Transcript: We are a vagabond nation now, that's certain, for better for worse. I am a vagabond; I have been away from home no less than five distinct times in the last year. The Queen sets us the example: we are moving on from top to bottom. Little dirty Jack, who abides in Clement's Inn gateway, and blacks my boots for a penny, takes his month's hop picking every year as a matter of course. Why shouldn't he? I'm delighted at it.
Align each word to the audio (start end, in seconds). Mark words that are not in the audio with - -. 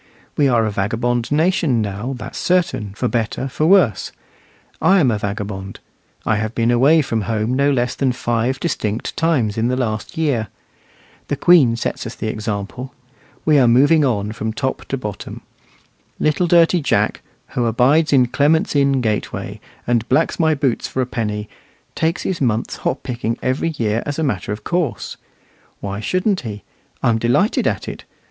We 0.35 0.47
are 0.47 0.65
a 0.65 0.71
vagabond 0.71 1.31
nation 1.31 1.79
now, 1.79 2.15
that's 2.17 2.39
certain, 2.39 2.95
for 2.95 3.07
better 3.07 3.47
for 3.47 3.67
worse. 3.67 4.11
I 4.81 4.99
am 4.99 5.11
a 5.11 5.19
vagabond; 5.19 5.79
I 6.25 6.37
have 6.37 6.55
been 6.55 6.71
away 6.71 7.03
from 7.03 7.21
home 7.29 7.53
no 7.53 7.69
less 7.71 7.93
than 7.93 8.11
five 8.11 8.59
distinct 8.59 9.15
times 9.15 9.59
in 9.59 9.67
the 9.67 9.75
last 9.77 10.17
year. 10.17 10.47
The 11.27 11.35
Queen 11.35 11.75
sets 11.75 12.07
us 12.07 12.15
the 12.15 12.29
example: 12.29 12.95
we 13.45 13.59
are 13.59 13.67
moving 13.67 14.03
on 14.03 14.31
from 14.31 14.53
top 14.53 14.85
to 14.85 14.97
bottom. 14.97 15.43
Little 16.19 16.47
dirty 16.47 16.81
Jack, 16.81 17.21
who 17.49 17.67
abides 17.67 18.11
in 18.11 18.25
Clement's 18.25 18.75
Inn 18.75 19.01
gateway, 19.01 19.59
and 19.85 20.09
blacks 20.09 20.39
my 20.39 20.55
boots 20.55 20.87
for 20.87 21.03
a 21.03 21.05
penny, 21.05 21.47
takes 21.93 22.23
his 22.23 22.41
month's 22.41 22.77
hop 22.77 23.03
picking 23.03 23.37
every 23.43 23.75
year 23.77 24.01
as 24.07 24.17
a 24.17 24.23
matter 24.23 24.51
of 24.51 24.63
course. 24.63 25.17
Why 25.79 25.99
shouldn't 25.99 26.39
he? 26.41 26.63
I'm 27.03 27.19
delighted 27.19 27.67
at 27.67 27.87
it. 27.87 28.03